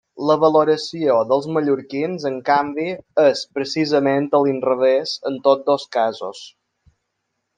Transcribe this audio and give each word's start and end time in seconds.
La 0.27 0.35
valoració 0.43 1.17
dels 1.31 1.43
mallorquins, 1.57 2.25
en 2.29 2.39
canvi, 2.47 2.87
és 3.25 3.43
precisament 3.59 4.27
a 4.39 4.41
l'inrevés 4.47 5.15
en 5.33 5.39
tots 5.49 5.69
dos 5.71 5.87
casos. 5.99 6.41